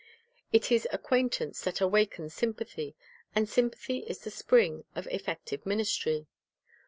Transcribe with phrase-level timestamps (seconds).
[0.51, 2.95] It is acquaintance that awakens sympathy,
[3.35, 6.25] and sym pathy is the spring of effective ministry.